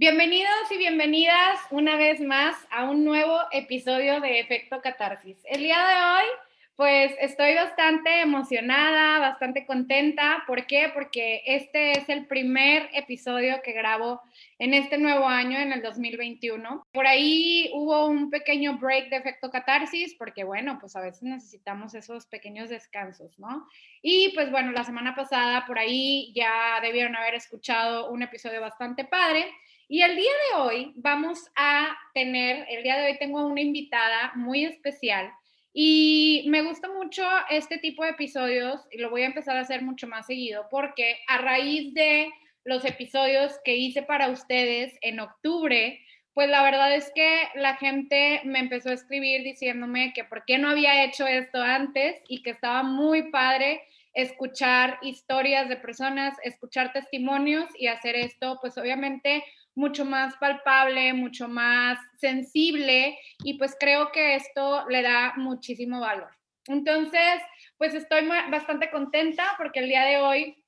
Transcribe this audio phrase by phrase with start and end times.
[0.00, 5.38] Bienvenidos y bienvenidas una vez más a un nuevo episodio de Efecto Catarsis.
[5.44, 6.28] El día de hoy,
[6.76, 10.44] pues estoy bastante emocionada, bastante contenta.
[10.46, 10.92] ¿Por qué?
[10.94, 14.22] Porque este es el primer episodio que grabo
[14.60, 16.86] en este nuevo año, en el 2021.
[16.92, 21.94] Por ahí hubo un pequeño break de Efecto Catarsis, porque bueno, pues a veces necesitamos
[21.94, 23.66] esos pequeños descansos, ¿no?
[24.00, 29.04] Y pues bueno, la semana pasada por ahí ya debieron haber escuchado un episodio bastante
[29.04, 29.44] padre.
[29.90, 34.32] Y el día de hoy vamos a tener, el día de hoy tengo una invitada
[34.34, 35.32] muy especial
[35.72, 39.80] y me gusta mucho este tipo de episodios y lo voy a empezar a hacer
[39.80, 42.30] mucho más seguido porque a raíz de
[42.64, 45.98] los episodios que hice para ustedes en octubre,
[46.34, 50.58] pues la verdad es que la gente me empezó a escribir diciéndome que por qué
[50.58, 53.80] no había hecho esto antes y que estaba muy padre
[54.12, 59.44] escuchar historias de personas, escuchar testimonios y hacer esto, pues obviamente
[59.78, 66.30] mucho más palpable, mucho más sensible y pues creo que esto le da muchísimo valor.
[66.66, 67.40] Entonces,
[67.76, 70.64] pues estoy bastante contenta porque el día de hoy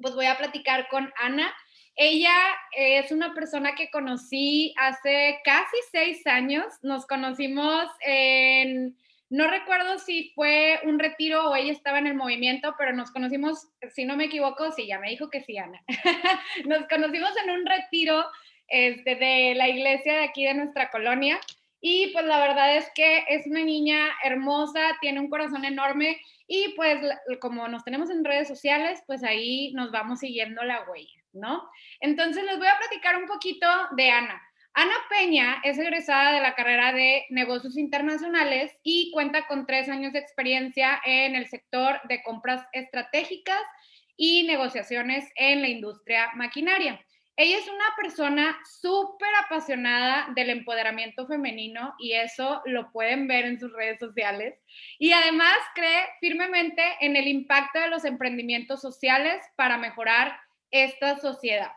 [0.00, 1.54] pues voy a platicar con Ana.
[1.96, 2.34] Ella
[2.74, 6.66] es una persona que conocí hace casi seis años.
[6.82, 8.96] Nos conocimos en,
[9.28, 13.68] no recuerdo si fue un retiro o ella estaba en el movimiento, pero nos conocimos,
[13.92, 15.82] si no me equivoco, sí, ya me dijo que sí, Ana.
[16.66, 18.24] nos conocimos en un retiro
[18.68, 21.40] este, de la iglesia de aquí de nuestra colonia.
[21.80, 26.72] Y pues la verdad es que es una niña hermosa, tiene un corazón enorme y
[26.74, 26.98] pues
[27.40, 31.68] como nos tenemos en redes sociales, pues ahí nos vamos siguiendo la huella, ¿no?
[32.00, 33.66] Entonces les voy a platicar un poquito
[33.96, 34.42] de Ana.
[34.78, 40.12] Ana Peña es egresada de la carrera de negocios internacionales y cuenta con tres años
[40.12, 43.62] de experiencia en el sector de compras estratégicas
[44.18, 47.00] y negociaciones en la industria maquinaria.
[47.36, 53.58] Ella es una persona súper apasionada del empoderamiento femenino y eso lo pueden ver en
[53.58, 54.60] sus redes sociales.
[54.98, 60.38] Y además cree firmemente en el impacto de los emprendimientos sociales para mejorar
[60.70, 61.72] esta sociedad.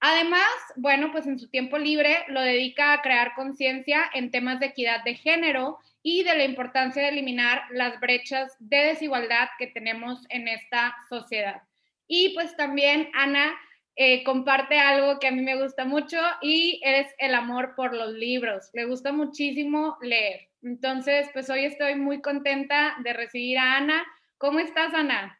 [0.00, 4.66] Además, bueno, pues en su tiempo libre lo dedica a crear conciencia en temas de
[4.66, 10.24] equidad de género y de la importancia de eliminar las brechas de desigualdad que tenemos
[10.30, 11.62] en esta sociedad.
[12.08, 13.54] Y pues también Ana
[13.94, 18.12] eh, comparte algo que a mí me gusta mucho y es el amor por los
[18.14, 18.70] libros.
[18.72, 20.48] Le gusta muchísimo leer.
[20.62, 24.02] Entonces, pues hoy estoy muy contenta de recibir a Ana.
[24.38, 25.39] ¿Cómo estás, Ana?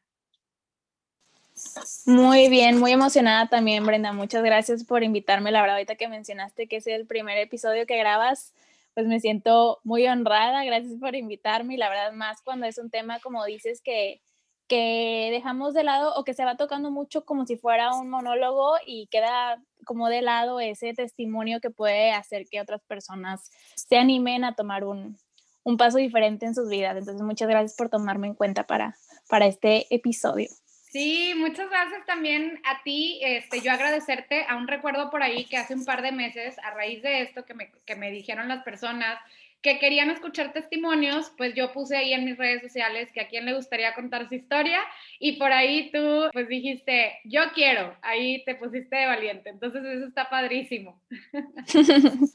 [2.06, 4.12] Muy bien, muy emocionada también, Brenda.
[4.12, 5.50] Muchas gracias por invitarme.
[5.50, 8.54] La verdad, ahorita que mencionaste que es el primer episodio que grabas,
[8.94, 10.65] pues me siento muy honrada.
[10.65, 14.21] Gracias por invitarme y la verdad más cuando es un tema, como dices, que,
[14.66, 18.75] que dejamos de lado o que se va tocando mucho como si fuera un monólogo
[18.87, 24.44] y queda como de lado ese testimonio que puede hacer que otras personas se animen
[24.44, 25.19] a tomar un,
[25.65, 26.97] un paso diferente en sus vidas.
[26.97, 28.97] Entonces, muchas gracias por tomarme en cuenta para,
[29.28, 30.48] para este episodio.
[30.91, 33.21] Sí, muchas gracias también a ti.
[33.23, 34.45] Este, yo agradecerte.
[34.49, 37.55] Aún recuerdo por ahí que hace un par de meses, a raíz de esto que
[37.55, 39.21] me, que me dijeron las personas,
[39.62, 43.44] que querían escuchar testimonios, pues yo puse ahí en mis redes sociales que a quién
[43.44, 44.81] le gustaría contar su historia
[45.19, 50.06] y por ahí tú pues dijiste, yo quiero, ahí te pusiste de valiente, entonces eso
[50.06, 50.98] está padrísimo.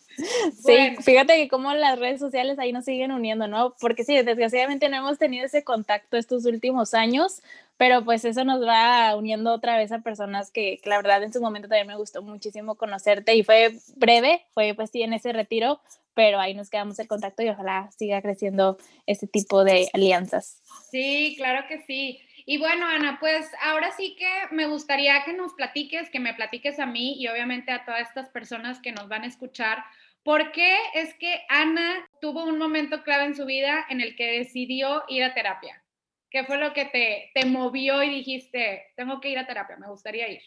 [0.64, 3.74] sí, fíjate que como las redes sociales ahí nos siguen uniendo, ¿no?
[3.82, 7.42] Porque sí, desgraciadamente no hemos tenido ese contacto estos últimos años,
[7.78, 11.34] pero pues eso nos va uniendo otra vez a personas que, que, la verdad en
[11.34, 15.34] su momento también me gustó muchísimo conocerte y fue breve, fue pues sí en ese
[15.34, 15.82] retiro,
[16.16, 20.62] pero ahí nos quedamos en contacto y ojalá siga creciendo este tipo de alianzas.
[20.90, 22.22] Sí, claro que sí.
[22.48, 26.80] Y bueno, Ana, pues ahora sí que me gustaría que nos platiques, que me platiques
[26.80, 29.84] a mí y obviamente a todas estas personas que nos van a escuchar,
[30.24, 34.38] ¿por qué es que Ana tuvo un momento clave en su vida en el que
[34.38, 35.84] decidió ir a terapia?
[36.30, 39.88] ¿Qué fue lo que te, te movió y dijiste, tengo que ir a terapia, me
[39.88, 40.42] gustaría ir?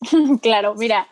[0.42, 1.08] claro, mira,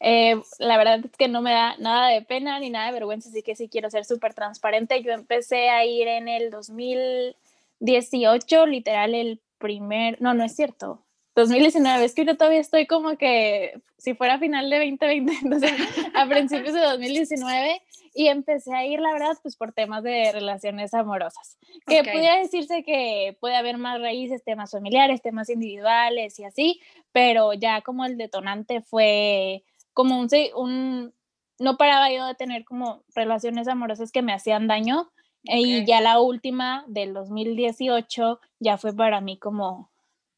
[0.00, 3.28] eh, la verdad es que no me da nada de pena ni nada de vergüenza,
[3.28, 5.02] así que sí quiero ser súper transparente.
[5.02, 11.02] Yo empecé a ir en el 2018, literal el primer, no, no es cierto,
[11.38, 15.70] 2019, es que yo todavía estoy como que si fuera final de 2020, entonces
[16.14, 17.80] a principios de 2019
[18.14, 21.56] y empecé a ir, la verdad, pues por temas de relaciones amorosas,
[21.86, 26.80] que pudiera decirse que puede haber más raíces, temas familiares, temas individuales y así,
[27.12, 29.62] pero ya como el detonante fue
[29.94, 31.14] como un, un
[31.60, 35.08] no paraba yo de tener como relaciones amorosas que me hacían daño
[35.44, 39.88] y ya la última del 2018 ya fue para mí como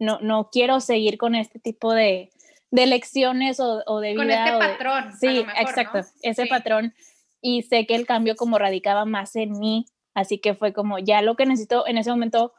[0.01, 2.31] no, no quiero seguir con este tipo de,
[2.71, 4.23] de lecciones o, o, de vida.
[4.23, 5.13] Con este patrón.
[5.21, 6.95] Sí, exacto, ese patrón.
[7.41, 11.23] Y sé que el cambio como radicaba más en mí, así que fue como ya
[11.23, 12.53] lo que necesito en ese momento,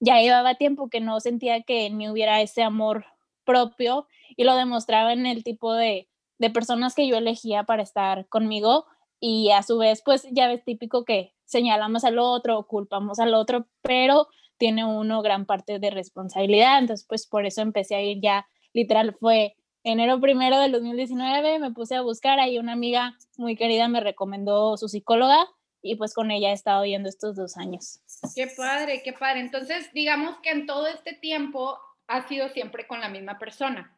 [0.00, 3.06] ya llevaba tiempo que no sentía que en mí hubiera ese amor
[3.44, 4.06] propio
[4.36, 6.08] y lo demostraba en el tipo de,
[6.38, 8.86] de personas que yo elegía para estar conmigo
[9.20, 13.66] y a su vez pues ya ves típico que señalamos al otro, culpamos al otro,
[13.82, 14.28] pero
[14.58, 19.14] tiene uno gran parte de responsabilidad, entonces pues por eso empecé a ir ya, literal
[19.18, 24.00] fue enero primero del 2019, me puse a buscar, ahí una amiga muy querida me
[24.00, 25.46] recomendó su psicóloga
[25.82, 28.00] y pues con ella he estado yendo estos dos años.
[28.34, 29.40] Qué padre, qué padre.
[29.40, 31.78] Entonces, digamos que en todo este tiempo
[32.08, 33.96] ha sido siempre con la misma persona.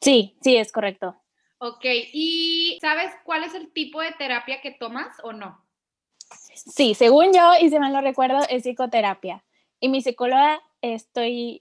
[0.00, 1.16] Sí, sí, es correcto.
[1.58, 5.64] Ok, ¿y sabes cuál es el tipo de terapia que tomas o no?
[6.54, 9.44] Sí, según yo, y si mal lo recuerdo, es psicoterapia.
[9.82, 11.60] Y mi psicóloga estoy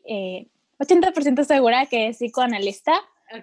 [0.77, 2.93] 80% eh, segura que es psicoanalista.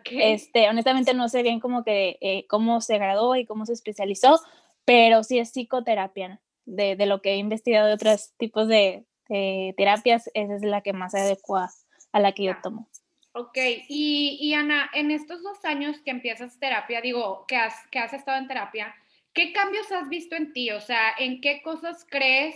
[0.04, 4.40] Este, honestamente no sé bien cómo, que, eh, cómo se graduó y cómo se especializó,
[4.84, 6.40] pero sí es psicoterapia.
[6.64, 10.92] De, de lo que he investigado de otros tipos de, terapias, esa es la que
[10.92, 11.70] más se adecua
[12.12, 12.88] a la que yo tomo.
[13.32, 13.56] Ok,
[13.88, 18.12] y, y, Ana, en estos dos años que empiezas terapia, digo, que has, que has
[18.12, 18.94] estado en terapia,
[19.32, 20.70] ¿qué cambios has visto en ti?
[20.70, 22.54] O sea, ¿en qué cosas crees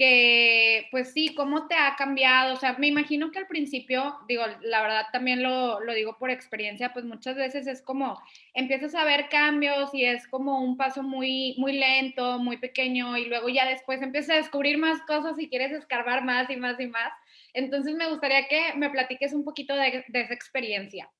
[0.00, 2.54] que, pues sí, cómo te ha cambiado.
[2.54, 6.30] O sea, me imagino que al principio, digo, la verdad también lo, lo, digo por
[6.30, 8.18] experiencia, pues muchas veces es como,
[8.54, 13.26] empiezas a ver cambios y es como un paso muy, muy lento, muy pequeño y
[13.26, 16.86] luego ya después empiezas a descubrir más cosas y quieres escarbar más y más y
[16.86, 17.12] más.
[17.52, 21.10] Entonces me gustaría que me platiques un poquito de, de esa experiencia.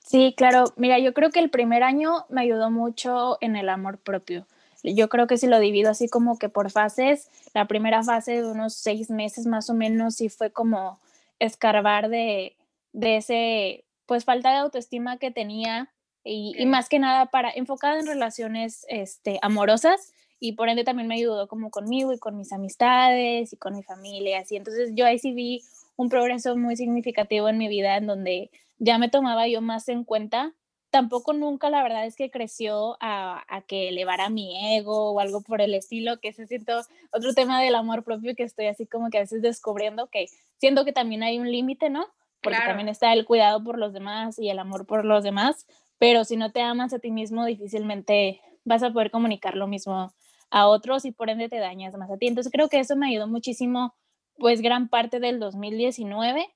[0.00, 0.72] Sí, claro.
[0.76, 4.46] Mira, yo creo que el primer año me ayudó mucho en el amor propio
[4.94, 8.50] yo creo que si lo divido así como que por fases, la primera fase de
[8.50, 11.00] unos seis meses más o menos sí fue como
[11.38, 12.56] escarbar de,
[12.92, 15.90] de ese, pues falta de autoestima que tenía
[16.24, 21.14] y, más que nada para enfocada en relaciones este, amorosas y por ende también me
[21.14, 24.56] ayudó como conmigo y con mis amistades y con mi familia, así.
[24.56, 25.62] Entonces yo ahí sí vi
[25.96, 30.04] un progreso muy significativo en mi vida en donde ya me tomaba yo más en
[30.04, 30.52] cuenta
[30.90, 35.60] tampoco nunca la verdad es que creció a, que elevara mi ego o algo por
[35.60, 36.80] el estilo, que ese siento
[37.12, 40.26] otro tema del amor propio que estoy así como que a veces descubriendo que
[40.58, 42.06] siento que también hay un límite, ¿no?
[42.40, 45.66] Porque también está el cuidado por los demás y el amor por los demás,
[45.98, 50.12] pero si no te amas a ti mismo difícilmente vas a poder comunicar lo mismo
[50.50, 52.28] a otros y por ende te dañas más a ti.
[52.28, 53.94] Entonces creo que eso me ayudó muchísimo
[54.38, 56.46] pues gran parte del 2019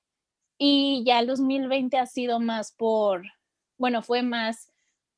[0.57, 3.23] y ya el 2020 ha sido más por
[3.81, 4.71] bueno, fue más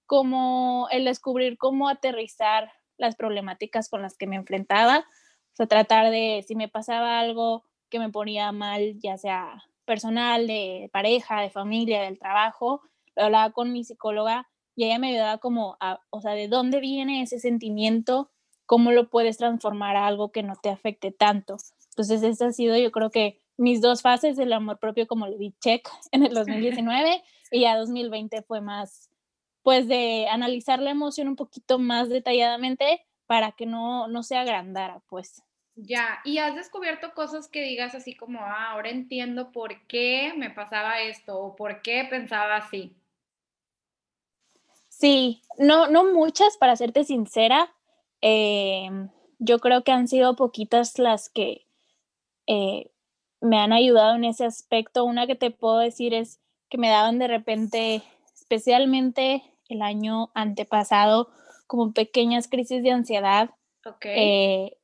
[0.06, 6.12] como el descubrir cómo aterrizar las problemáticas con las que me enfrentaba, o sea, tratar
[6.12, 11.50] de si me pasaba algo que me ponía mal, ya sea personal, de pareja, de
[11.50, 12.82] familia, del trabajo,
[13.18, 14.48] lo hablaba con mi psicóloga
[14.78, 18.32] y ella me ayudaba como a, o sea, de dónde viene ese sentimiento,
[18.66, 21.58] cómo lo puedes transformar a algo que no te afecte tanto.
[21.90, 25.38] Entonces, esa ha sido yo creo que mis dos fases del amor propio, como le
[25.38, 26.34] di check en el
[26.74, 27.22] 2019
[27.52, 29.10] y ya 2020 fue más,
[29.62, 35.02] pues de analizar la emoción un poquito más detalladamente para que no, no se agrandara,
[35.08, 35.44] pues.
[35.76, 40.52] Ya, y has descubierto cosas que digas así como, ah, ahora entiendo por qué me
[40.52, 42.96] pasaba esto o por qué pensaba así.
[44.88, 47.74] Sí, no, no muchas, para serte sincera.
[48.22, 49.10] Em,
[49.40, 51.66] yo creo que han sido poquitas las que
[52.46, 52.92] eh,
[53.42, 55.04] me han ayudado en ese aspecto.
[55.06, 56.40] Una que te puedo decir es
[56.74, 58.02] que me daban de repente,
[58.34, 61.30] especialmente el año antepasado,
[61.68, 63.52] como pequeñas crisis de ansiedad.
[64.02, 64.76] Eh,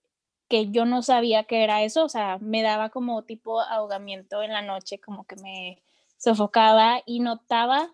[0.47, 4.53] que yo no sabía que era eso, o sea, me daba como tipo ahogamiento en
[4.53, 5.81] la noche, como que me
[6.15, 7.89] sofocaba y notaba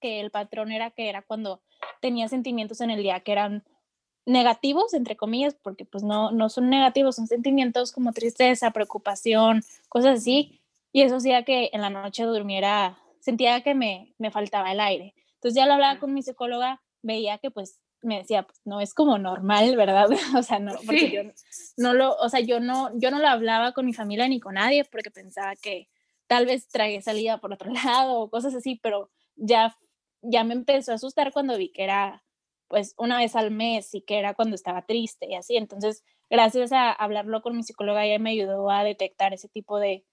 [0.00, 1.60] que el patrón era que era cuando
[2.00, 3.62] tenía sentimientos en el día que eran
[4.26, 10.18] negativos, entre comillas, porque pues no, no son negativos, son sentimientos como tristeza, preocupación, cosas
[10.18, 10.58] así.
[10.90, 15.14] Y eso hacía que en la noche durmiera sentía que me, me faltaba el aire.
[15.34, 18.94] Entonces ya lo hablaba con mi psicóloga, veía que pues me decía, pues no es
[18.94, 20.08] como normal, ¿verdad?
[20.38, 21.22] o sea, no, porque yo
[21.76, 24.54] no lo, o sea, yo no, yo no lo hablaba con mi familia ni con
[24.54, 25.88] nadie porque pensaba que
[26.26, 29.76] tal vez traía salida por otro lado o cosas así, pero ya,
[30.20, 32.24] ya me empezó a asustar cuando vi que era
[32.66, 35.56] pues una vez al mes y que era cuando estaba triste y así.
[35.56, 40.06] Entonces, gracias a hablarlo con mi psicóloga, ella me ayudó a detectar ese tipo de,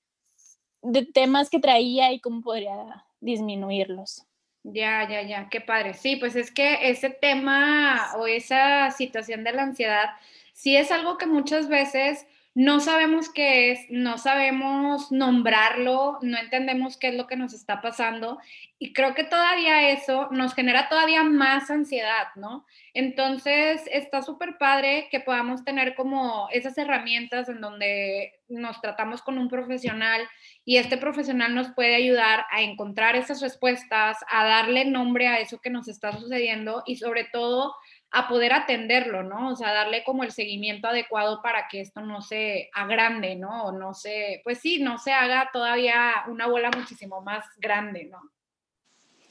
[0.81, 4.25] de temas que traía y cómo podría disminuirlos.
[4.63, 5.93] Ya, ya, ya, qué padre.
[5.93, 10.09] Sí, pues es que ese tema o esa situación de la ansiedad,
[10.53, 12.25] sí es algo que muchas veces
[12.55, 17.79] no sabemos qué es, no sabemos nombrarlo, no entendemos qué es lo que nos está
[17.81, 18.39] pasando
[18.79, 22.65] y creo que todavía eso nos genera todavía más ansiedad, ¿no?
[22.93, 29.37] Entonces está súper padre que podamos tener como esas herramientas en donde nos tratamos con
[29.37, 30.27] un profesional
[30.65, 35.61] y este profesional nos puede ayudar a encontrar esas respuestas, a darle nombre a eso
[35.61, 37.75] que nos está sucediendo y sobre todo
[38.11, 39.49] a poder atenderlo, ¿no?
[39.49, 43.65] O sea, darle como el seguimiento adecuado para que esto no se agrande, ¿no?
[43.65, 48.19] O no se, pues sí, no se haga todavía una bola muchísimo más grande, ¿no?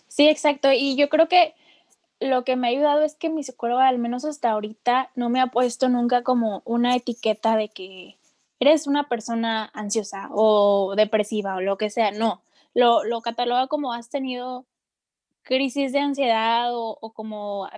[0.07, 0.71] Sí, exacto.
[0.73, 1.55] Y yo creo que
[2.21, 5.41] lo que me ha ayudado es que mi psicóloga, al menos hasta ahorita, no me
[5.41, 8.17] ha puesto nunca como una etiqueta de que
[8.61, 12.13] eres una persona ansiosa o depresiva o lo que sea.
[12.13, 12.43] No,
[12.75, 14.67] lo, lo cataloga como has tenido
[15.43, 17.69] crisis de ansiedad o, o como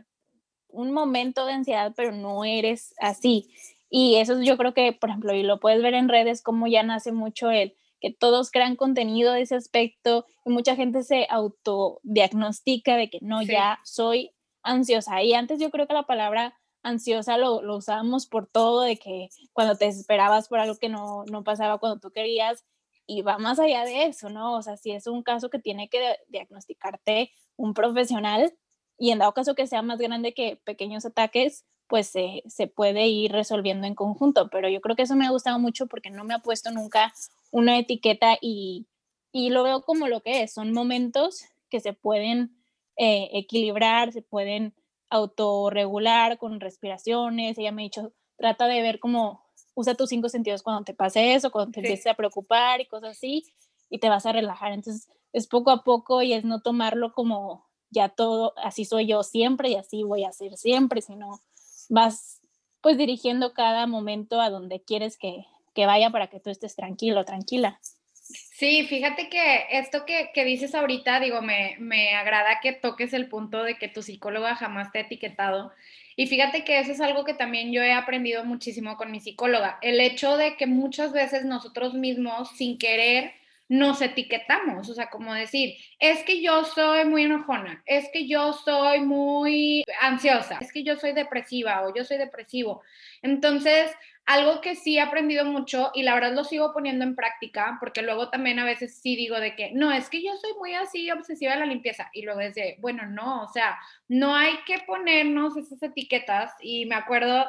[0.73, 3.51] un momento de ansiedad, pero no eres así.
[3.89, 6.83] Y eso yo creo que, por ejemplo, y lo puedes ver en redes, como ya
[6.83, 12.97] nace mucho el que todos crean contenido de ese aspecto y mucha gente se autodiagnostica
[12.97, 15.23] de que no, ya soy ansiosa.
[15.23, 19.29] Y antes yo creo que la palabra ansiosa lo, lo usábamos por todo, de que
[19.53, 22.65] cuando te esperabas por algo que no, no pasaba cuando tú querías,
[23.07, 24.55] y va más allá de eso, ¿no?
[24.55, 28.55] O sea, si es un caso que tiene que diagnosticarte un profesional,
[29.01, 33.09] y en dado caso que sea más grande que pequeños ataques, pues se, se, puede
[33.09, 34.51] ir resolviendo en conjunto.
[34.51, 37.15] Pero yo creo que eso me ha gustado mucho porque no me ha puesto nunca
[37.51, 38.87] una etiqueta y,
[39.33, 40.53] y lo veo como lo que es.
[40.53, 42.55] Son momentos que se pueden
[42.97, 44.75] eh, equilibrar, se pueden
[45.09, 47.57] autorregular con respiraciones.
[47.57, 51.33] Ella me ha dicho, trata de ver cómo usa tus cinco sentidos cuando te pase
[51.33, 53.47] eso, cuando te empieces a preocupar y cosas así,
[53.89, 54.73] y te vas a relajar.
[54.73, 59.23] Entonces, es poco a poco y es no tomarlo como ya todo, así soy yo
[59.23, 61.41] siempre y así voy a ser siempre, sino
[61.89, 62.41] vas
[62.81, 65.45] pues dirigiendo cada momento a donde quieres que,
[65.75, 67.79] que vaya para que tú estés tranquilo, tranquila.
[68.15, 73.29] Sí, fíjate que esto que, que dices ahorita, digo, me, me, agrada que toques el
[73.29, 75.73] punto de que tu psicóloga jamás te ha etiquetado.
[76.15, 79.79] Y fíjate que eso es algo que también yo he aprendido muchísimo con mi psicóloga.
[79.83, 83.33] El hecho de que muchas veces nosotros mismos, sin querer,
[83.71, 88.53] nos etiquetamos, o sea, como decir, es que yo soy muy enojona, es que yo
[88.53, 92.83] soy muy ansiosa, es que yo soy depresiva o yo soy depresivo.
[93.23, 93.93] Entonces,
[94.27, 98.03] algo que sí he aprendido mucho y la verdad lo sigo poniendo en práctica, porque
[98.03, 101.09] luego también a veces sí digo de que, no, es que yo soy muy así
[101.13, 105.57] obsesiva de la limpieza y luego de, bueno, no, o sea, no hay que ponernos
[105.57, 107.49] esas etiquetas y me acuerdo,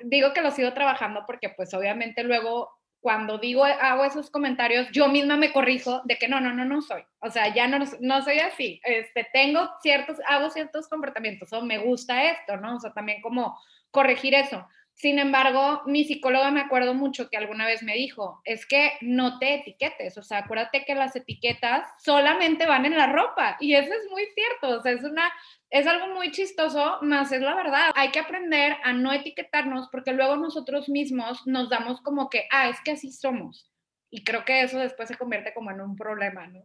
[0.00, 2.75] digo que lo sigo trabajando porque pues obviamente luego
[3.06, 6.82] cuando digo, hago esos comentarios, yo misma me corrijo de que no, no, no, no
[6.82, 7.04] soy.
[7.20, 8.80] O sea, ya no, no soy así.
[8.82, 12.74] Este, tengo ciertos, hago ciertos comportamientos o me gusta esto, ¿no?
[12.74, 13.56] O sea, también como
[13.92, 14.66] corregir eso.
[14.94, 19.38] Sin embargo, mi psicóloga me acuerdo mucho que alguna vez me dijo, es que no
[19.38, 23.92] te etiquetes, o sea, acuérdate que las etiquetas solamente van en la ropa y eso
[23.92, 25.30] es muy cierto, o sea, es una
[25.70, 27.90] es algo muy chistoso, más es la verdad.
[27.94, 32.68] Hay que aprender a no etiquetarnos porque luego nosotros mismos nos damos como que, ah,
[32.68, 33.70] es que así somos.
[34.10, 36.62] Y creo que eso después se convierte como en un problema, ¿no?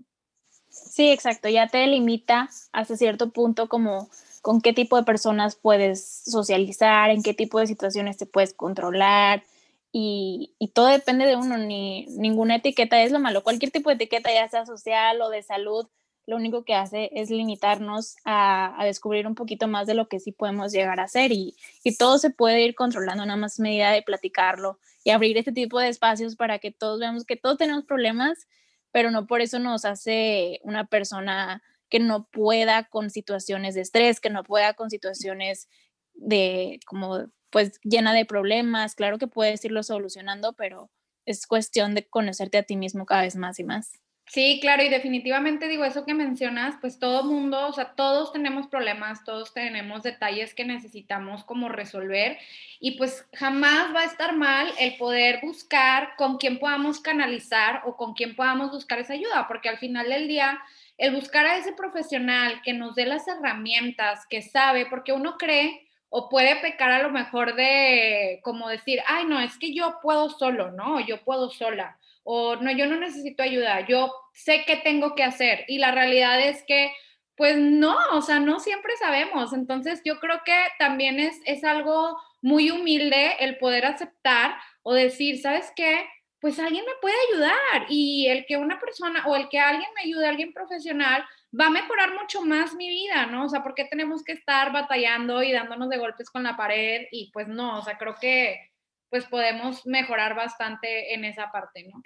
[0.69, 1.49] Sí, exacto.
[1.49, 4.09] Ya te limita hasta cierto punto como
[4.41, 9.43] con qué tipo de personas puedes socializar, en qué tipo de situaciones te puedes controlar.
[9.91, 13.43] Y, y todo depende de uno, ni ninguna etiqueta es lo malo.
[13.43, 15.87] Cualquier tipo de etiqueta, ya sea social o de salud,
[16.31, 20.31] lo único que hace es limitarnos a, descubrir un poquito más de lo que sí
[20.31, 21.57] podemos llegar a hacer y,
[21.99, 25.89] todo se puede ir controlando nada más medida de platicarlo y abrir este tipo de
[25.89, 28.47] espacios para que todos veamos que todos tenemos problemas,
[28.93, 34.21] pero no por eso nos hace una persona que no pueda con situaciones de estrés,
[34.21, 35.67] que no pueda con situaciones
[36.13, 40.89] de como pues llena de problemas, claro que puedes irlo solucionando, pero
[41.25, 44.01] es cuestión de conocerte a ti mismo cada vez más y más.
[44.33, 48.67] Sí, claro, y definitivamente digo eso que mencionas, pues todo mundo, o sea, todos tenemos
[48.67, 52.37] problemas, todos tenemos detalles que necesitamos como resolver
[52.79, 57.97] y pues jamás va a estar mal el poder buscar con quién podamos canalizar o
[57.97, 60.61] con quién podamos buscar esa ayuda, porque al final del día
[60.97, 65.89] el buscar a ese profesional que nos dé las herramientas, que sabe, porque uno cree
[66.07, 70.29] o puede pecar a lo mejor de como decir, ay, no, es que yo puedo
[70.29, 71.05] solo, ¿no?
[71.05, 71.97] Yo puedo sola.
[72.33, 75.65] O no, yo no necesito ayuda, yo sé qué tengo que hacer.
[75.67, 76.93] Y la realidad es que,
[77.35, 79.51] pues no, o sea, no siempre sabemos.
[79.51, 85.41] Entonces yo creo que también es, es algo muy humilde el poder aceptar o decir,
[85.41, 86.07] ¿sabes qué?
[86.39, 90.03] Pues alguien me puede ayudar y el que una persona o el que alguien me
[90.03, 91.25] ayude, alguien profesional,
[91.59, 93.43] va a mejorar mucho más mi vida, ¿no?
[93.43, 97.07] O sea, ¿por qué tenemos que estar batallando y dándonos de golpes con la pared?
[97.11, 98.71] Y pues no, o sea, creo que
[99.09, 102.01] pues podemos mejorar bastante en esa parte, ¿no?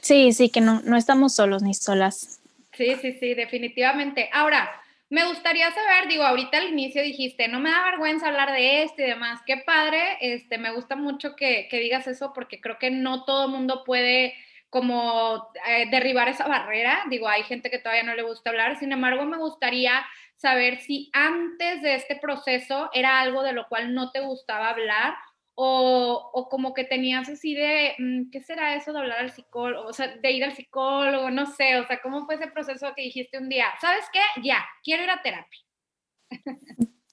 [0.00, 2.40] Sí, sí, que no, no estamos solos ni solas.
[2.72, 4.28] Sí, sí, sí, definitivamente.
[4.32, 4.70] Ahora,
[5.08, 9.02] me gustaría saber, digo, ahorita al inicio dijiste, no me da vergüenza hablar de esto
[9.02, 9.40] y demás.
[9.46, 13.48] Qué padre, este, me gusta mucho que, que digas eso porque creo que no todo
[13.48, 14.34] mundo puede
[14.68, 17.04] como eh, derribar esa barrera.
[17.08, 20.04] Digo, hay gente que todavía no le gusta hablar, sin embargo, me gustaría
[20.36, 25.14] saber si antes de este proceso era algo de lo cual no te gustaba hablar
[25.58, 29.88] o, o como que tenías así de, mm, ¿qué será eso de hablar al psicólogo?
[29.88, 33.02] O sea, de ir al psicólogo, no sé, o sea, ¿cómo fue ese proceso que
[33.02, 33.66] dijiste un día?
[33.80, 34.20] ¿Sabes qué?
[34.42, 35.60] Ya, quiero ir a terapia.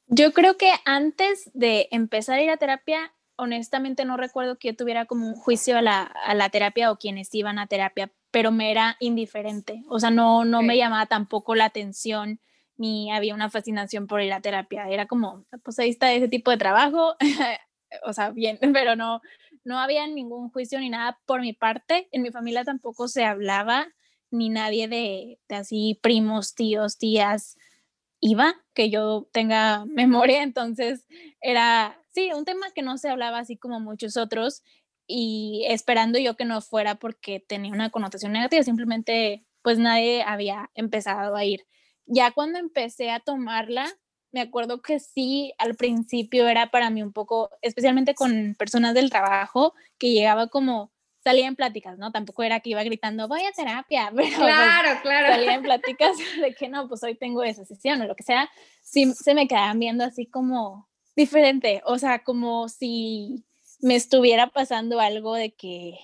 [0.07, 4.75] Yo creo que antes de empezar a ir a terapia, honestamente no recuerdo que yo
[4.75, 8.97] tuviera como un juicio a la, terapia o quienes iban a terapia, pero me era
[8.99, 9.83] indiferente.
[9.87, 12.39] O sea, no, no me llamaba tampoco la atención
[12.75, 14.89] ni había una fascinación por ir a terapia.
[14.89, 17.15] Era como, pues ahí está ese tipo de trabajo,
[18.03, 19.21] o sea, bien, pero no,
[19.63, 22.07] no había ningún juicio ni nada por mi parte.
[22.11, 23.87] En mi familia tampoco se hablaba,
[24.31, 27.57] ni nadie de, de así primos, tíos, tías
[28.19, 30.43] iba, que yo tenga memoria.
[30.43, 31.05] Entonces
[31.41, 34.63] era sí, un tema que no se hablaba así como muchos otros
[35.07, 40.69] y esperando yo que no fuera porque tenía una connotación negativa, simplemente pues nadie había
[40.75, 41.65] empezado a ir.
[42.05, 43.91] Ya cuando empecé a tomarla,
[44.33, 49.11] me acuerdo que sí, al principio era para mí un poco, especialmente con personas del
[49.11, 50.91] trabajo, que llegaba como,
[51.23, 52.11] salía en pláticas, ¿no?
[52.11, 55.27] Tampoco era que iba gritando, voy a terapia, pero pues, claro, claro.
[55.27, 58.49] salía en pláticas de que no, pues hoy tengo esa sesión o lo que sea,
[58.81, 63.45] sí se me quedaban viendo así como, diferente, o sea, como si
[63.81, 65.99] me estuviera pasando algo de que,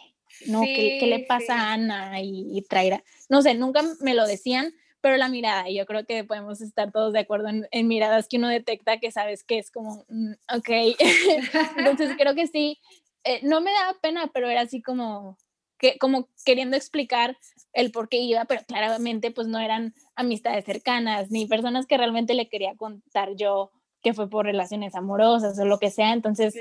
[0.46, 2.22] no, ¿qué, le pasa a Ana?
[2.22, 6.06] Y, y traerá, no sé, nunca me lo decían, pero la mirada, y yo creo
[6.06, 9.72] que podemos estar todos de acuerdo en, miradas que uno detecta que sabes que es
[9.72, 10.70] como, mm, ok,
[11.78, 12.80] entonces creo que sí,
[13.24, 15.38] eh, no me daba pena, pero era así como,
[15.78, 17.38] que, como queriendo explicar
[17.74, 22.34] el por qué iba, pero claramente pues no eran amistades cercanas, ni personas que realmente
[22.34, 26.14] le quería contar yo que fue por relaciones amorosas o lo que sea.
[26.14, 26.56] Entonces,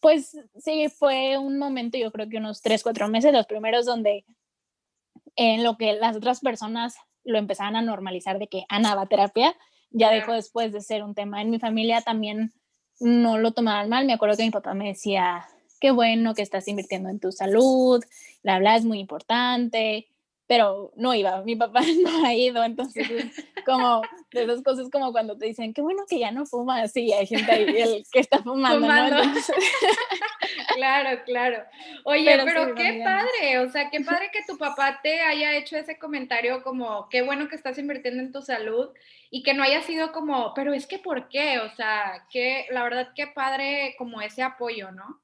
[0.00, 4.24] pues sí, fue un momento, yo creo que unos tres, cuatro meses, los primeros donde
[5.36, 9.08] en lo que las otras personas lo empezaban a normalizar de que Ana va a
[9.08, 9.54] terapia,
[9.90, 11.42] ya dejó después de ser un tema.
[11.42, 12.52] En mi familia también
[13.00, 14.06] no lo tomaban mal.
[14.06, 15.46] Me acuerdo que mi papá me decía,
[15.80, 18.02] qué bueno que estás invirtiendo en tu salud,
[18.42, 20.06] la bla es muy importante
[20.50, 23.06] pero no iba, mi papá no ha ido, entonces
[23.64, 27.12] como de esas cosas como cuando te dicen, qué bueno que ya no fuma, sí,
[27.12, 28.84] hay gente ahí el que está fumando,
[30.74, 31.62] claro, claro.
[32.02, 36.00] Oye, pero, qué padre, o sea, qué padre que tu papá te haya hecho ese
[36.00, 38.88] comentario como, qué bueno que estás invirtiendo en tu salud
[39.30, 41.60] y que no haya sido como, pero es que ¿por qué?
[41.60, 45.20] O sea, que la verdad qué padre como ese apoyo, ¿no?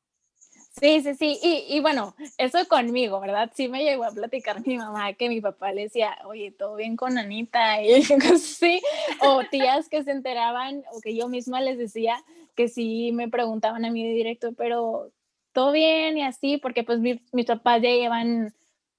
[0.78, 1.38] Sí, sí, sí.
[1.42, 3.50] Y, y, bueno, eso conmigo, ¿verdad?
[3.54, 6.96] Sí me llegó a platicar mi mamá que mi papá le decía, oye, todo bien
[6.96, 7.82] con Anita.
[7.82, 8.02] Y
[8.38, 8.82] sí.
[9.22, 12.22] O tías que se enteraban o que yo misma les decía
[12.54, 15.12] que sí me preguntaban a mí de directo, pero
[15.52, 18.54] todo bien y así, porque pues mis papás ya llevan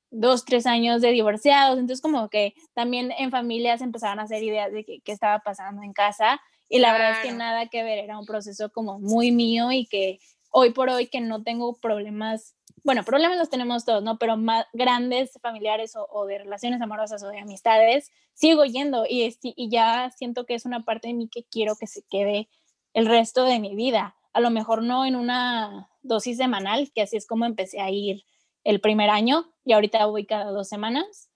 [0.10, 1.78] dos, tres años de divorciados.
[1.78, 5.94] Entonces como que también en familias empezaban a hacer ideas de qué estaba pasando en
[5.94, 6.42] casa.
[6.70, 9.86] Y la verdad es que nada que ver, era un proceso como muy mío y
[9.86, 10.20] que
[10.60, 14.18] hoy por hoy que no tengo problemas, bueno, problemas los tenemos todos, ¿no?
[14.18, 19.70] Pero más grandes familiares o, de relaciones amorosas o de amistades, sigo yendo y, y
[19.70, 22.50] ya siento que es una parte de mí que quiero que se quede
[22.94, 24.16] el resto de mi vida.
[24.34, 28.24] A lo mejor no en una dosis semanal, que así es como empecé a ir
[28.64, 31.30] el primer año y ahorita voy cada dos semanas.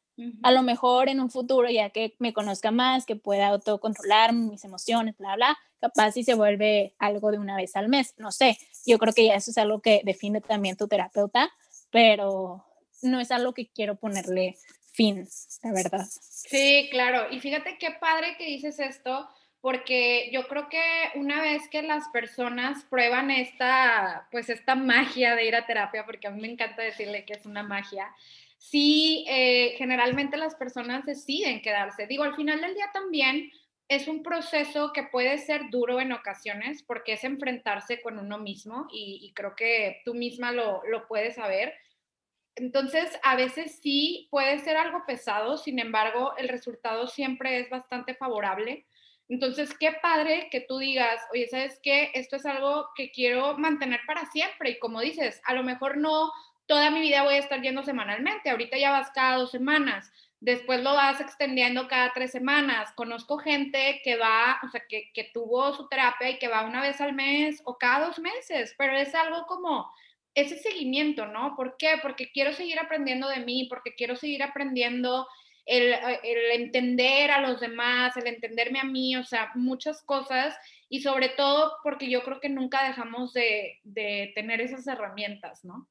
[0.43, 4.63] A lo mejor en un futuro, ya que me conozca más, que pueda autocontrolar mis
[4.63, 8.58] emociones, bla, bla, capaz si se vuelve algo de una vez al mes, no sé,
[8.86, 11.52] yo creo que ya eso es algo que define también tu terapeuta,
[11.89, 12.63] pero
[13.02, 14.58] no es algo que quiero ponerle
[14.93, 15.28] fin,
[15.63, 16.06] la verdad.
[16.10, 19.28] Sí, claro, y fíjate qué padre que dices esto,
[19.62, 20.82] porque yo creo que
[21.15, 26.28] una vez que las personas prueban esta, pues esta magia de ir a terapia, porque
[26.28, 28.12] a mí me encanta decirle que es una magia,
[28.62, 32.06] sí, eh, generalmente las personas deciden quedarse.
[32.06, 33.52] Digo, al final del día también
[33.88, 38.88] es un proceso que puede ser duro en ocasiones porque es enfrentarse con uno mismo
[38.91, 41.74] y, creo que tú misma lo, lo puedes saber.
[42.56, 48.13] Entonces, a veces sí puede ser algo pesado, sin embargo, el resultado siempre es bastante
[48.13, 48.86] favorable.
[49.28, 52.12] Entonces, qué padre que tú digas, oye, ¿sabes qué?
[52.13, 54.71] Esto es algo que quiero mantener para siempre.
[54.71, 56.32] Y como dices, a lo mejor no
[56.71, 58.49] toda mi vida voy a estar yendo semanalmente.
[58.49, 60.10] Ahorita ya vas cada dos semanas.
[60.39, 62.93] Después lo vas extendiendo cada tres semanas.
[62.95, 66.81] Conozco gente que va, o sea, que, que tuvo su terapia y que va una
[66.81, 69.91] vez al mes o cada dos meses, pero es algo como
[70.34, 71.57] ese seguimiento, ¿no?
[71.57, 71.99] ¿Por qué?
[72.01, 75.27] Porque quiero seguir aprendiendo de mí, porque quiero seguir aprendiendo
[75.65, 75.93] el,
[76.53, 80.55] entender a los demás, el entenderme a mí, o sea, muchas cosas
[80.88, 85.89] y sobre todo porque yo creo que nunca dejamos de, de tener esas herramientas, ¿no?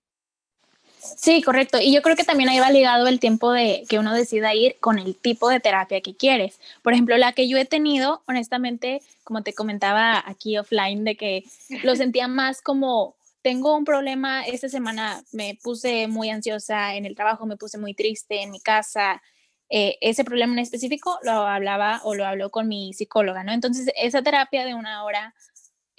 [1.00, 1.78] Sí, correcto.
[1.80, 4.76] Y yo creo que también ahí va ligado el tiempo de que uno decida ir
[4.80, 6.60] con el tipo de terapia que quieres.
[6.82, 11.44] Por ejemplo, la que yo he tenido, honestamente, como te comentaba aquí offline, de que
[11.84, 17.16] lo sentía más como tengo un problema, esta semana me puse muy ansiosa en el
[17.16, 19.22] trabajo, me puse muy triste en mi casa.
[19.70, 23.52] Eh, ese problema en específico lo hablaba o lo habló con mi psicóloga, ¿no?
[23.52, 25.34] Entonces, esa terapia de una hora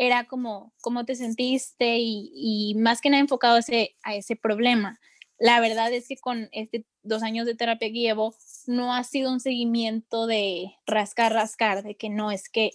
[0.01, 4.99] era como cómo te sentiste y, más que nada enfocado a ese, a ese problema.
[5.37, 8.35] La verdad es que con este dos años de terapia que llevo,
[8.65, 12.71] no ha sido un seguimiento de rascar, rascar, de que no es que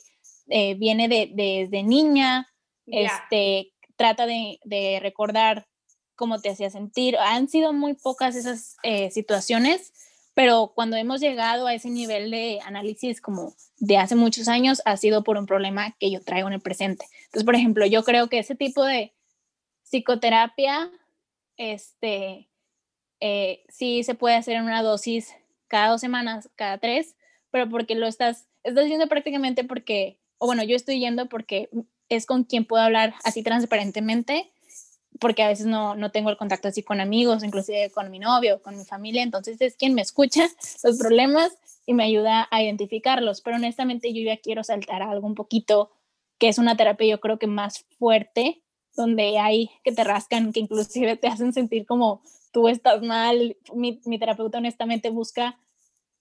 [0.48, 2.48] eh, viene desde de, niña,
[2.86, 5.66] este, trata de, recordar
[6.14, 7.16] cómo te hacía sentir.
[7.18, 9.92] Han sido muy pocas esas eh, situaciones,
[10.36, 14.98] pero cuando hemos llegado a ese nivel de análisis como de hace muchos años, ha
[14.98, 17.06] sido por un problema que yo traigo en el presente.
[17.24, 19.14] Entonces, por ejemplo, yo creo que ese tipo de
[19.82, 20.90] psicoterapia,
[21.56, 22.50] este,
[23.20, 25.34] eh, sí se puede hacer en una dosis
[25.68, 27.16] cada dos semanas, cada tres,
[27.50, 31.70] pero porque lo estás, estás haciendo prácticamente porque, o bueno, yo estoy yendo porque
[32.10, 34.52] es con quien puedo hablar así transparentemente,
[35.20, 38.62] porque a veces no, no tengo el contacto así con amigos, inclusive con mi novio,
[38.62, 40.48] con mi familia, entonces es quien me escucha
[40.84, 41.52] los problemas
[41.86, 45.90] y me ayuda a identificarlos, pero honestamente yo ya quiero saltar a algo un poquito
[46.38, 48.62] que es una terapia yo creo que más fuerte,
[48.94, 53.56] donde hay que te rascan, que inclusive te hacen sentir como tú estás mal.
[53.74, 55.58] Mi, mi terapeuta honestamente busca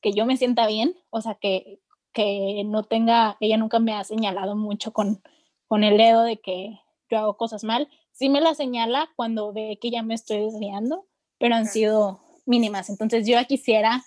[0.01, 1.79] que yo me sienta bien, o sea, que,
[2.13, 5.21] que no tenga, ella nunca me ha señalado mucho con,
[5.67, 6.79] con el dedo de que
[7.09, 7.89] yo hago cosas mal.
[8.15, 11.05] Sí me la señala cuando ve que ya me estoy desviando,
[11.37, 12.89] pero han sido mínimas.
[12.89, 14.03] Entonces yo ya quisiera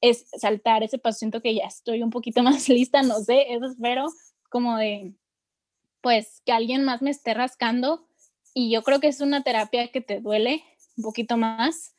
[0.00, 3.66] es saltar ese paso, siento que ya estoy un poquito más lista, no sé, eso
[3.66, 4.06] espero,
[4.50, 5.14] como de,
[6.00, 8.06] pues, que alguien más me esté rascando.
[8.52, 10.64] Y yo creo que es una terapia que te duele
[10.96, 11.94] un poquito más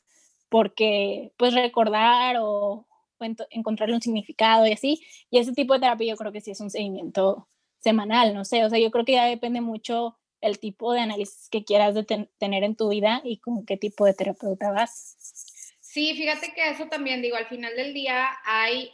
[0.49, 6.09] porque, pues, recordar o, o encontrarle un significado y así, y ese tipo de terapia
[6.09, 7.47] yo creo que sí es un seguimiento
[7.79, 11.49] semanal, no sé, o sea, yo creo que ya depende mucho el tipo de análisis
[11.49, 11.95] que quieras
[12.37, 15.15] tener en tu vida y con qué tipo de terapeuta vas.
[15.79, 18.91] Sí, fíjate que eso también digo, al final del día hay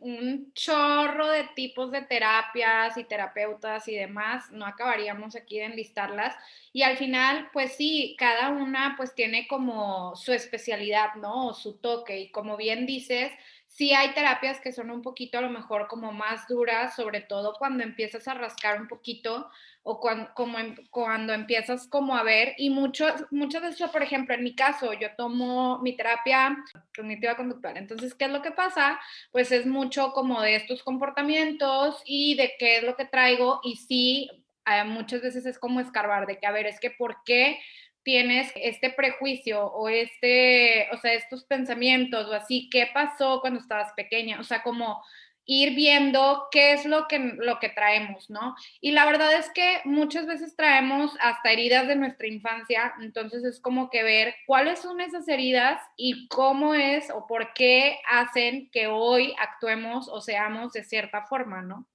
[0.00, 6.34] un chorro de tipos de terapias y terapeutas y demás, no acabaríamos aquí de enlistarlas.
[6.72, 11.48] Y al final, pues sí, cada una pues tiene como su especialidad, ¿no?
[11.48, 12.20] O su toque.
[12.20, 13.32] Y como bien dices,
[13.76, 17.54] sí hay terapias que son un poquito a lo mejor como más duras, sobre todo
[17.58, 19.50] cuando empiezas a rascar un poquito
[19.82, 20.58] o cuando, como
[20.90, 25.14] cuando empiezas como a ver, y mucho, muchas veces, por ejemplo, en mi caso, yo
[25.16, 26.56] tomo mi terapia
[26.96, 28.98] cognitiva conductual, entonces, ¿qué es lo que pasa?
[29.30, 33.76] Pues es mucho como de estos comportamientos y de qué es lo que traigo, y
[33.76, 34.30] sí,
[34.66, 37.60] eh, muchas veces es como escarbar, de que, a ver, es que, ¿por qué?
[38.06, 43.92] Tienes este prejuicio o este, o sea, estos pensamientos o así, ¿qué pasó cuando estabas
[43.94, 44.38] pequeña?
[44.38, 45.02] O sea, como
[45.44, 48.54] ir viendo qué es lo que, lo que traemos, ¿no?
[48.80, 53.58] Y la verdad es que muchas veces traemos hasta heridas de nuestra infancia, entonces es
[53.58, 58.86] como que ver cuáles son esas heridas y cómo es o por qué hacen que
[58.86, 61.88] hoy actuemos o seamos de cierta forma, ¿no?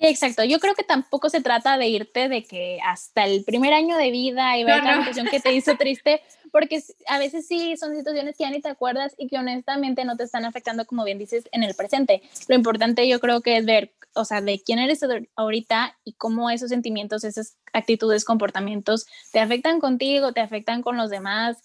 [0.00, 0.44] Exacto.
[0.44, 4.10] Yo creo que tampoco se trata de irte de que hasta el primer año de
[4.10, 8.36] vida y ver la situación que te hizo triste, porque a veces sí son situaciones
[8.36, 11.44] que ya ni te acuerdas y que honestamente no te están afectando, como bien dices,
[11.52, 12.22] en el presente.
[12.48, 15.00] Lo importante yo creo que es ver, o sea, de quién eres
[15.36, 21.10] ahorita y cómo esos sentimientos, esas actitudes, comportamientos te afectan contigo, te afectan con los
[21.10, 21.58] demás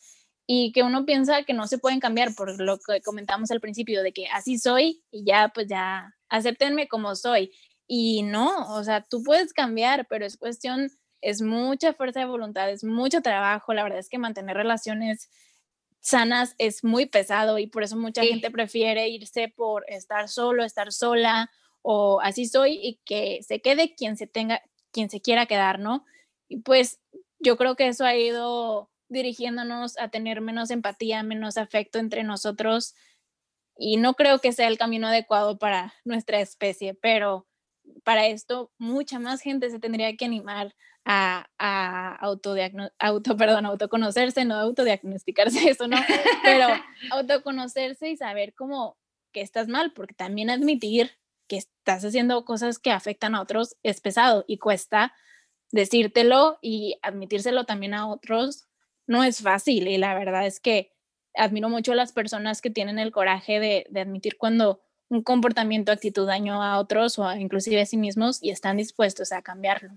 [0.48, 4.04] y que uno piensa que no se pueden cambiar por lo que comentamos al principio,
[4.04, 7.52] de que así soy y ya, pues ya, acéptenme como soy.
[7.88, 12.70] Y no, o sea, tú puedes cambiar, pero es cuestión, es mucha fuerza de voluntad,
[12.70, 13.74] es mucho trabajo.
[13.74, 15.30] La verdad es que mantener relaciones
[16.00, 20.92] sanas es muy pesado y por eso mucha gente prefiere irse por estar solo, estar
[20.92, 21.50] sola
[21.82, 26.06] o así soy y que se quede quien se tenga, quien se quiera quedar, ¿no?
[26.48, 27.00] Y pues
[27.40, 32.96] yo creo que eso ha ido dirigiéndonos a tener menos empatía, menos afecto entre nosotros
[33.78, 37.48] y no creo que sea el camino adecuado para nuestra especie, pero
[38.06, 42.56] para esto mucha más gente se tendría que animar a, a auto,
[43.38, 45.98] perdón, autoconocerse, no autodiagnosticarse, eso no,
[46.44, 46.68] pero
[47.12, 48.98] autoconocerse y saber cómo
[49.34, 51.12] que estás mal, porque también admitir
[51.48, 55.14] que estás haciendo cosas que afectan a otros es pesado y cuesta
[55.72, 58.68] decírtelo y admitírselo también a otros
[59.08, 60.92] no es fácil y la verdad es que
[61.36, 65.92] admiro mucho a las personas que tienen el coraje de, de admitir cuando un comportamiento,
[65.92, 69.92] actitud daño a otros o inclusive a sí mismos y están dispuestos a cambiarlo.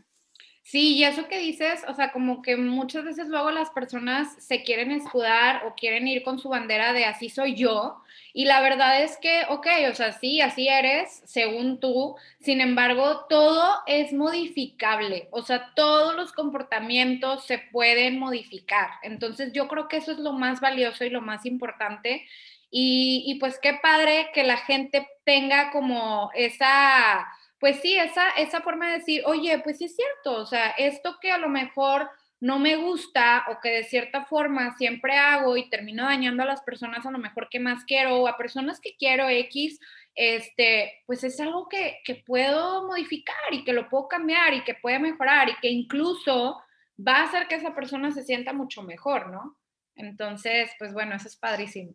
[0.71, 4.65] Sí, y eso que dices, o sea, como que muchas veces luego las personas se
[4.65, 8.03] quieren escudar o quieren ir con su bandera de así soy yo.
[8.35, 12.17] Y la verdad es que, ok, o sea, sí, así eres, según tú.
[12.41, 15.29] Sin embargo, todo es modificable.
[15.31, 18.91] O sea, todos los comportamientos se pueden modificar.
[19.03, 22.27] Entonces, yo creo que eso es lo más valioso y lo más importante.
[22.71, 27.27] Y, y pues qué padre que la gente tenga como esa
[27.61, 31.17] pues sí, esa, esa forma de decir, oye, pues sí es cierto, o sea, esto
[31.21, 32.09] que a lo mejor
[32.41, 36.63] no me gusta o que de cierta forma siempre hago y termino dañando a las
[36.63, 39.81] personas a lo mejor que más quiero o a personas que quiero X,
[40.15, 44.75] este, pues es algo que, que puedo modificar y que lo puedo cambiar y que
[44.75, 46.61] puede mejorar y que incluso
[46.97, 49.57] va a hacer que esa persona se sienta mucho mejor, ¿no?
[49.97, 51.95] Entonces, pues bueno, eso es padrísimo.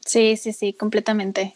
[0.00, 1.54] Sí, sí, sí, completamente.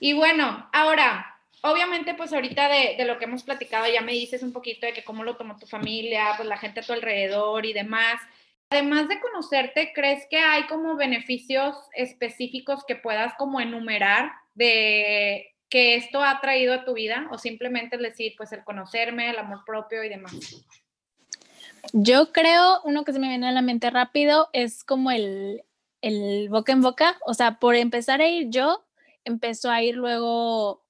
[0.00, 4.52] Y bueno, ahora, obviamente, pues ahorita de, lo que hemos platicado, ya me dices un
[4.52, 7.72] poquito de que cómo lo tomó tu familia, pues la gente a tu alrededor y
[7.72, 8.20] demás.
[8.68, 15.96] Además de conocerte, ¿crees que hay como beneficios específicos que puedas como enumerar de que
[15.96, 17.28] esto ha traído a tu vida?
[17.30, 20.64] O simplemente decir, pues el conocerme, el amor propio y demás.
[21.92, 25.62] Yo creo, uno que se me viene a la mente rápido es como el,
[26.00, 27.18] el boca en boca.
[27.26, 28.84] O sea, por empezar a ir yo,
[29.24, 30.86] empezó a ir luego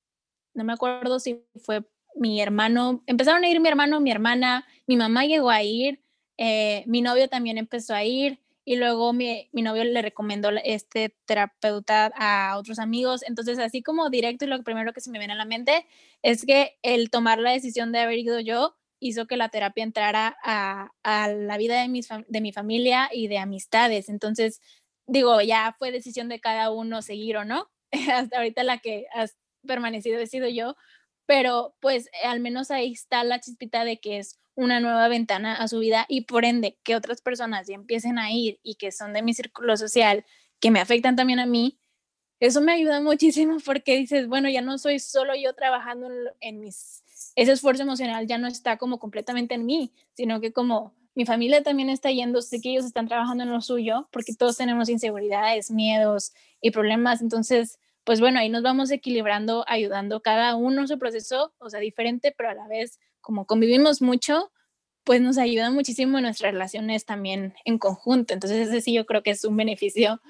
[0.57, 4.97] no me acuerdo si fue mi hermano, empezaron a ir mi hermano, mi hermana, mi
[4.97, 6.01] mamá llegó a ir,
[6.39, 11.15] eh, mi novio también empezó a ir y luego mi, mi, novio le recomendó este
[11.27, 13.23] terapeuta a otros amigos.
[13.23, 15.87] Entonces, así como directo y lo primero que se me viene a la mente
[16.23, 20.37] es que el tomar la decisión de haber ido yo hizo que la terapia entrara
[20.43, 24.09] a, a la vida de, mis, de mi familia y de amistades.
[24.09, 24.61] Entonces,
[25.07, 27.71] digo, ya fue decisión de cada uno seguir o no.
[28.13, 29.07] Hasta ahorita la que,
[29.67, 30.77] permanecido he sido yo,
[31.27, 35.69] pero pues al menos ahí está la chispita de que es una nueva ventana a
[35.69, 39.13] su vida y por ende que otras personas ya empiecen a ir y que son
[39.13, 40.25] de mi círculo social,
[40.61, 41.79] que me afectan también a mí,
[42.41, 46.09] eso me ayuda muchísimo porque dices, bueno, ya no soy solo yo trabajando
[46.41, 47.03] en, mis,
[47.35, 51.65] ese esfuerzo emocional ya no está como completamente en mí, sino que como mi familia
[51.65, 55.73] también está yendo, sé que ellos están trabajando en lo suyo, porque todos tenemos inseguridades,
[55.73, 61.53] miedos y problemas, entonces pues bueno, ahí nos vamos equilibrando, ayudando cada uno su proceso,
[61.59, 64.53] o sea, diferente, pero a la vez, como convivimos mucho,
[65.03, 68.33] pues nos ayuda muchísimo en nuestras relaciones también en conjunto.
[68.33, 70.21] Entonces, ese sí yo creo que es un beneficio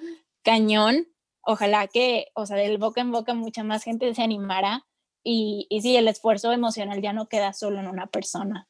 [0.43, 1.07] cañón.
[1.43, 4.87] Ojalá que, o sea, del boca en boca mucha más gente se animara
[5.23, 8.69] y, y sí, el esfuerzo emocional ya no queda solo en una persona.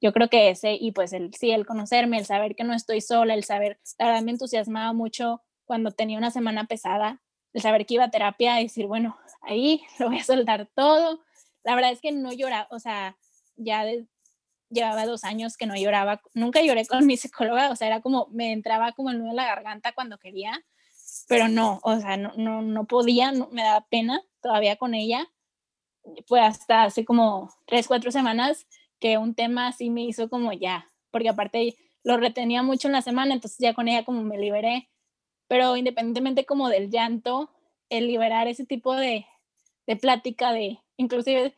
[0.00, 3.00] Yo creo que ese, y pues el, sí, el conocerme, el saber que no estoy
[3.00, 7.20] sola, el saber, la verdad me entusiasmaba mucho cuando tenía una semana pesada,
[7.52, 11.20] el saber que iba a terapia y decir, bueno, ahí lo voy a soltar todo.
[11.64, 13.18] La verdad es que no lloraba, o sea,
[13.56, 13.84] ya
[14.70, 18.28] llevaba dos años que no lloraba, nunca lloré con mi psicóloga, o sea, era como,
[18.30, 20.64] me entraba como el nudo en la garganta cuando quería,
[21.28, 25.26] pero no, o sea, no, no, no podía, me daba pena todavía con ella.
[26.26, 28.66] Fue hasta hace como tres, cuatro semanas
[29.00, 33.02] que un tema así me hizo como ya, porque aparte lo retenía mucho en la
[33.02, 34.88] semana, entonces ya con ella como me liberé
[35.50, 37.50] pero independientemente como del llanto,
[37.88, 39.26] el liberar ese tipo de,
[39.84, 41.56] de plática, de inclusive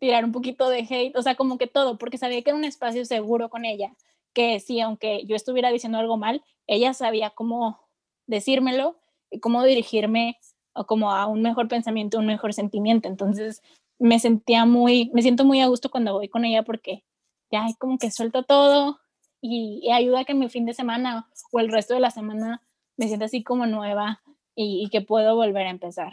[0.00, 2.66] tirar un poquito de hate, o sea, como que todo, porque sabía que era un
[2.66, 3.96] espacio seguro con ella,
[4.34, 7.80] que sí, aunque yo estuviera diciendo algo mal, ella sabía cómo
[8.26, 8.98] decírmelo
[9.30, 10.38] y cómo dirigirme
[10.74, 13.08] o como a un mejor pensamiento, un mejor sentimiento.
[13.08, 13.62] Entonces,
[14.02, 17.04] me sentía muy, me siento muy a gusto cuando voy con ella porque
[17.52, 19.00] ya como que suelto todo
[19.40, 22.62] y, ayuda que mi fin de semana o el resto de la semana
[22.96, 24.20] me siento así como nueva
[24.56, 26.12] y, que puedo volver a empezar.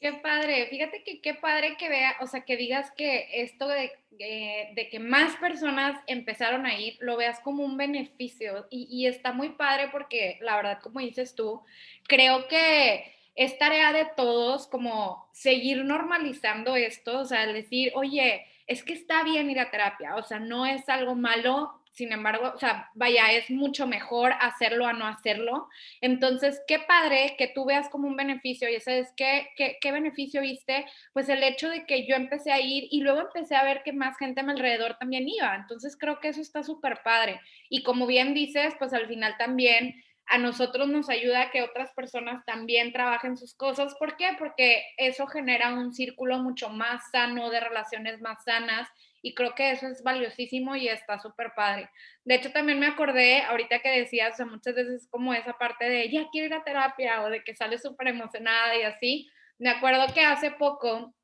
[0.00, 3.92] Qué padre, fíjate que qué padre que vea, o sea, que digas que esto de,
[4.18, 9.32] eh, de que más personas empezaron a ir, lo veas como un beneficio y está
[9.32, 11.62] muy padre porque la verdad, como dices tú,
[12.08, 18.82] creo que es tarea de todos como seguir normalizando esto, o sea, decir, oye, es
[18.82, 22.58] que está bien ir a terapia, o sea, no es algo malo, sin embargo, o
[22.58, 25.68] sea, vaya, es mucho mejor hacerlo a no hacerlo.
[26.02, 30.42] Entonces, qué padre que tú veas como un beneficio y sabes qué, qué, qué beneficio
[30.42, 33.82] viste, pues el hecho de que yo empecé a ir y luego empecé a ver
[33.82, 35.54] que más gente a mi alrededor también iba.
[35.54, 37.40] Entonces, creo que eso está súper padre.
[37.70, 39.94] Y como bien dices, pues al final también
[40.28, 43.94] a nosotros nos ayuda a que otras personas también trabajen sus cosas.
[43.94, 44.30] ¿Por qué?
[44.38, 48.88] Porque eso genera un círculo mucho más sano, de relaciones más sanas,
[49.22, 51.90] y creo que eso es valiosísimo y está súper padre.
[52.24, 55.88] De hecho, también me acordé, ahorita que decías, o sea, muchas veces como esa parte
[55.88, 59.28] de, ya quiero ir a terapia, o de que sales súper emocionada y así.
[59.58, 61.14] Me acuerdo que hace poco,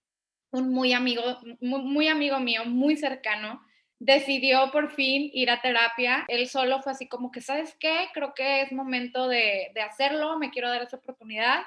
[0.53, 1.23] un muy amigo,
[1.61, 3.61] muy, muy amigo mío, muy cercano,
[4.03, 6.25] decidió por fin ir a terapia.
[6.27, 8.09] Él solo fue así como que, ¿sabes qué?
[8.12, 11.62] Creo que es momento de, de, hacerlo, me quiero dar esa oportunidad.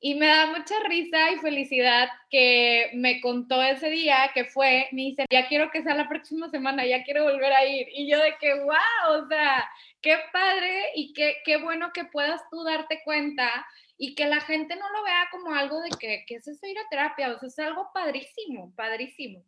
[0.00, 5.02] Y me da mucha risa y felicidad que me contó ese día que fue, me
[5.02, 7.86] dice, ya quiero que sea la próxima semana, ya quiero volver a ir.
[7.92, 9.64] Y yo de que, wow, o sea,
[10.02, 13.64] qué padre y qué, qué bueno que puedas tú darte cuenta
[13.96, 16.78] y que la gente no lo vea como algo de que, que es eso ir
[16.78, 19.44] a terapia, o sea, es algo padrísimo, padrísimo.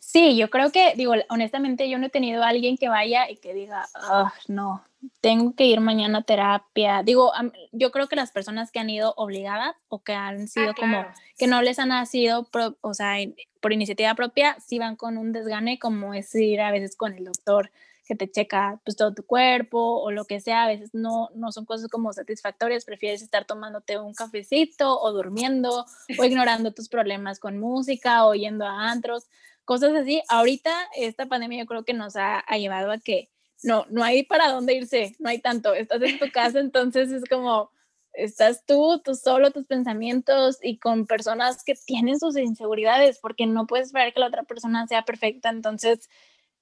[0.00, 3.36] Sí, yo creo que, digo, honestamente yo no he tenido a alguien que vaya y
[3.36, 4.84] que diga, oh, no,
[5.20, 7.02] tengo que ir mañana a terapia.
[7.04, 7.32] Digo,
[7.70, 11.06] yo creo que las personas que han ido obligadas o que han sido ah, como,
[11.38, 12.48] que no les han nacido,
[12.80, 13.18] o sea,
[13.60, 17.24] por iniciativa propia, sí van con un desgane, como es ir a veces con el
[17.24, 17.70] doctor
[18.10, 21.52] que te checa pues todo tu cuerpo o lo que sea, a veces no, no
[21.52, 25.86] son cosas como satisfactorias, prefieres estar tomándote un cafecito o durmiendo
[26.18, 29.28] o ignorando tus problemas con música o yendo a antros
[29.64, 30.20] cosas así.
[30.28, 33.30] Ahorita esta pandemia yo creo que nos ha, llevado a que
[33.62, 37.22] no, no hay para dónde irse, no hay tanto, estás en tu casa, entonces es
[37.30, 37.70] como,
[38.12, 43.68] estás tú, tú solo, tus pensamientos y con personas que tienen sus inseguridades, porque no
[43.68, 45.50] puedes esperar que la otra persona sea perfecta.
[45.50, 46.08] Entonces,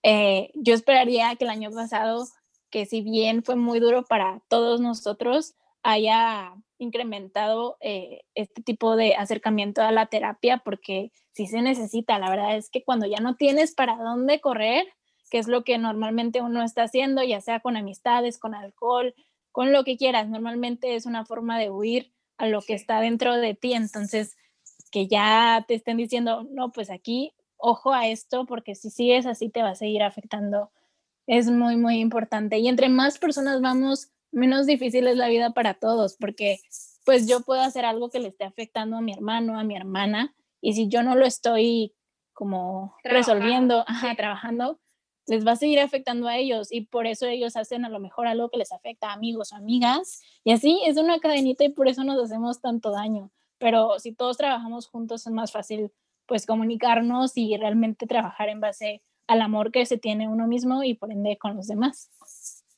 [0.02, 2.26] eh, yo esperaría que el año pasado,
[2.70, 9.14] que si bien fue muy duro para todos nosotros, haya incrementado eh, este tipo de
[9.14, 12.18] acercamiento a la terapia porque sí se necesita.
[12.18, 14.86] La verdad es que cuando ya no tienes para dónde correr,
[15.30, 19.14] que es lo que normalmente uno está haciendo, ya sea con amistades, con alcohol,
[19.52, 23.34] con lo que quieras, normalmente es una forma de huir a lo que está dentro
[23.36, 23.74] de ti.
[23.74, 24.36] Entonces,
[24.90, 29.48] que ya te estén diciendo, no, pues aquí, ojo a esto, porque si sigues así
[29.50, 30.70] te va a seguir afectando.
[31.26, 32.58] Es muy, muy importante.
[32.58, 36.60] Y entre más personas vamos menos difícil es la vida para todos, porque
[37.04, 40.34] pues yo puedo hacer algo que le esté afectando a mi hermano, a mi hermana,
[40.60, 41.94] y si yo no lo estoy
[42.32, 43.84] como resolviendo,
[44.16, 44.78] trabajando,
[45.26, 48.26] les va a seguir afectando a ellos y por eso ellos hacen a lo mejor
[48.26, 51.88] algo que les afecta a amigos o amigas y así es una cadenita y por
[51.88, 53.30] eso nos hacemos tanto daño.
[53.58, 55.92] Pero si todos trabajamos juntos es más fácil
[56.28, 60.94] pues comunicarnos y realmente trabajar en base al amor que se tiene uno mismo y
[60.94, 62.10] por ende con los demás.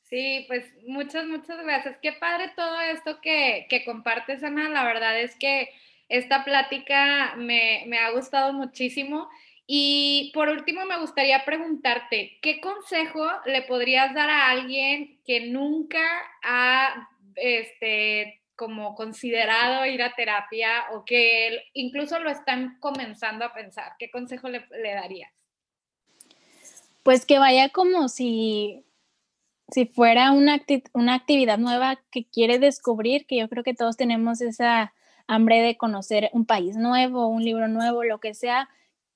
[0.09, 1.99] Sí, pues muchas, muchas gracias.
[1.99, 4.69] Qué padre todo esto que, que compartes, Ana.
[4.69, 5.69] La verdad es que
[6.09, 9.29] esta plática me, me, ha gustado muchísimo.
[9.67, 16.03] Y por último, me gustaría preguntarte, ¿qué consejo le podrías dar a alguien que nunca
[16.43, 23.95] ha, este, como considerado ir a terapia o que incluso lo están comenzando a pensar?
[23.99, 25.33] ¿Qué consejo le, le darías?
[27.03, 28.85] Pues que vaya como si
[29.73, 30.61] si fuera una,
[30.93, 34.93] una actividad nueva que quiere descubrir, que yo creo que todos tenemos esa
[35.27, 38.69] hambre de conocer un país nuevo, un libro nuevo, lo que sea,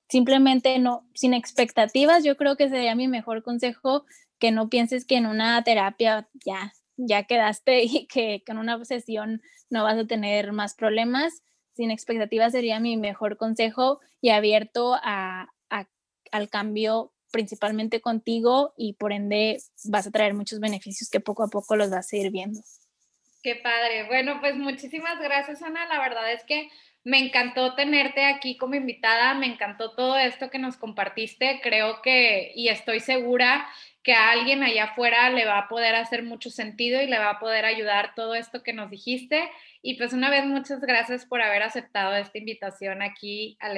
[0.07, 4.05] simplemente no, sin expectativas, yo creo que sería mi mejor consejo
[4.39, 9.41] que no pienses que en una terapia ya, ya quedaste y que con una sesión
[9.69, 11.43] no vas a tener más problemas.
[11.73, 15.87] Sin expectativas sería mi mejor consejo y abierto a, a,
[16.31, 21.49] al cambio principalmente contigo y por ende vas a traer muchos beneficios que poco a
[21.49, 22.61] poco los vas a ir viendo.
[23.43, 24.07] Qué padre.
[24.07, 25.85] Bueno, pues muchísimas gracias, Ana.
[25.87, 26.69] La verdad es que
[27.03, 31.59] me encantó tenerte aquí como invitada, me encantó todo esto que nos compartiste.
[31.61, 33.67] Creo que, y estoy segura
[34.05, 37.31] que a alguien allá afuera le va a poder hacer mucho sentido y le va
[37.31, 39.49] a poder ayudar todo esto que nos dijiste.
[39.81, 43.77] Y pues una vez muchas gracias por haber aceptado esta invitación aquí al,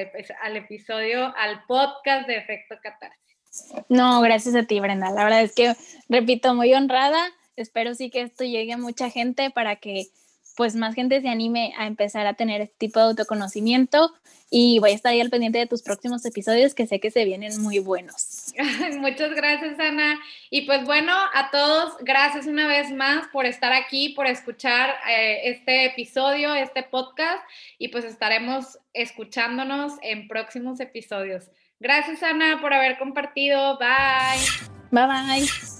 [0.54, 3.72] episodio, al podcast de Efecto Catarsis.
[3.88, 5.10] No, gracias a ti, Brenda.
[5.10, 5.72] La verdad es que,
[6.10, 7.30] repito, muy honrada.
[7.56, 10.08] Espero sí que esto llegue a mucha gente para que
[10.58, 14.12] pues más gente se anime a empezar a tener este tipo de autoconocimiento
[14.50, 17.24] y voy a estar ahí al pendiente de tus próximos episodios que sé que se
[17.24, 18.52] vienen muy buenos.
[18.98, 20.18] Muchas gracias, Ana.
[20.50, 25.42] Y pues bueno, a todos, gracias una vez más por estar aquí, por escuchar eh,
[25.44, 27.40] este episodio, este podcast
[27.78, 31.52] y pues estaremos escuchándonos en próximos episodios.
[31.78, 33.78] Gracias, Ana, por haber compartido.
[33.78, 34.40] Bye.
[34.90, 35.77] Bye, bye.